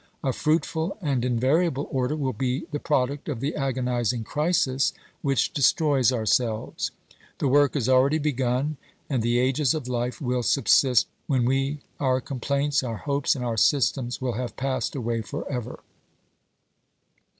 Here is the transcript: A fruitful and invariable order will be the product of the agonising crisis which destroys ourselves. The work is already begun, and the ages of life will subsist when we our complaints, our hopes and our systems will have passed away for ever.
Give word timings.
A 0.23 0.33
fruitful 0.33 0.97
and 0.99 1.23
invariable 1.23 1.87
order 1.91 2.15
will 2.15 2.33
be 2.33 2.65
the 2.71 2.79
product 2.79 3.29
of 3.29 3.39
the 3.39 3.55
agonising 3.55 4.23
crisis 4.23 4.93
which 5.21 5.53
destroys 5.53 6.11
ourselves. 6.11 6.89
The 7.37 7.47
work 7.47 7.75
is 7.75 7.87
already 7.87 8.17
begun, 8.17 8.77
and 9.11 9.21
the 9.21 9.37
ages 9.37 9.75
of 9.75 9.87
life 9.87 10.19
will 10.19 10.41
subsist 10.41 11.07
when 11.27 11.45
we 11.45 11.81
our 11.99 12.19
complaints, 12.19 12.81
our 12.81 12.97
hopes 12.97 13.35
and 13.35 13.45
our 13.45 13.57
systems 13.57 14.19
will 14.19 14.33
have 14.33 14.57
passed 14.57 14.95
away 14.95 15.21
for 15.21 15.47
ever. 15.51 15.81